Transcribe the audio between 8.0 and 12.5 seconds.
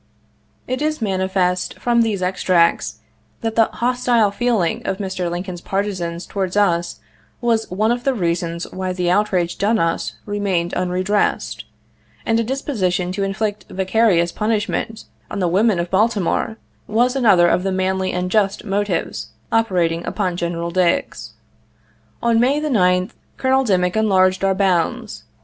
the reasons why the outrage done us remained unredressed; and a